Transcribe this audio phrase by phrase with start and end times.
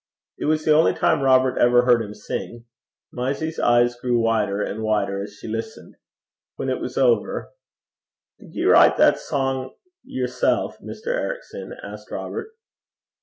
[0.39, 2.65] It was the only time Robert ever heard him sing.
[3.13, 5.95] Mysie's eyes grew wider and wider as she listened.
[6.55, 7.51] When it was over,
[8.39, 9.69] 'Did ye write that sang
[10.03, 11.09] yersel', Mr.
[11.15, 12.49] Ericson?' asked Robert.